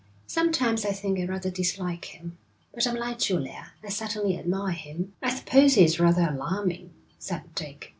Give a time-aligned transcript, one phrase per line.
[0.25, 2.39] 'Sometimes I think I rather dislike him.
[2.73, 7.53] But I'm like Julia, I certainly admire him.' 'I suppose he is rather alarming,' said
[7.53, 7.89] Dick.